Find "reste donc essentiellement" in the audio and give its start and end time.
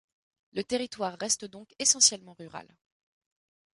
1.19-2.33